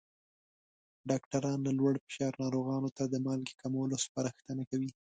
ډاکټران 1.09 1.57
له 1.67 1.71
لوړ 1.79 1.93
فشار 2.05 2.33
ناروغانو 2.43 2.89
ته 2.97 3.03
د 3.07 3.15
مالګې 3.25 3.53
کمولو 3.61 3.95
سپارښتنه 4.05 4.63
کوي. 4.69 4.91